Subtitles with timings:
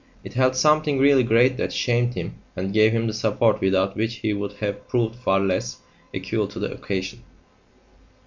[0.23, 4.15] It held something really great that shamed him and gave him the support without which
[4.15, 5.77] he would have proved far less
[6.11, 7.21] equal to the occasion.